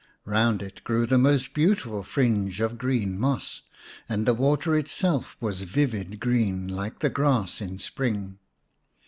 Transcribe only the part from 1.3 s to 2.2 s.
beautiful